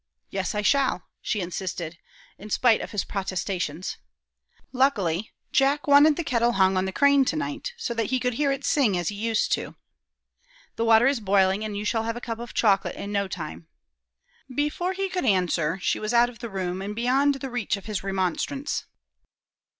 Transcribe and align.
Yes, 0.31 0.55
I 0.55 0.63
shall," 0.63 1.03
she 1.21 1.41
insisted, 1.41 1.99
in 2.39 2.49
spite 2.49 2.81
of 2.81 2.89
his 2.89 3.03
protestations. 3.03 3.97
Luckily, 4.71 5.31
Jack 5.51 5.85
wanted 5.85 6.15
the 6.15 6.23
kettle 6.23 6.53
hung 6.53 6.75
on 6.75 6.85
the 6.85 6.91
crane 6.91 7.23
to 7.25 7.35
night, 7.35 7.73
so 7.77 7.93
that 7.93 8.05
he 8.07 8.19
could 8.19 8.33
hear 8.33 8.51
it 8.51 8.65
sing 8.65 8.97
as 8.97 9.09
he 9.09 9.15
used 9.15 9.51
to. 9.51 9.75
"The 10.75 10.85
water 10.85 11.05
is 11.05 11.19
boiling, 11.19 11.63
and 11.63 11.77
you 11.77 11.85
shall 11.85 12.01
have 12.01 12.17
a 12.17 12.19
cup 12.19 12.39
of 12.39 12.55
chocolate 12.55 12.95
in 12.95 13.11
no 13.11 13.27
time." 13.27 13.67
Before 14.55 14.93
he 14.93 15.07
could 15.07 15.23
answer, 15.23 15.77
she 15.83 15.99
was 15.99 16.15
out 16.15 16.29
of 16.31 16.39
the 16.39 16.49
room, 16.49 16.81
and 16.81 16.95
beyond 16.95 17.35
the 17.35 17.51
reach 17.51 17.77
of 17.77 17.85
his 17.85 18.03
remonstrance. 18.03 18.85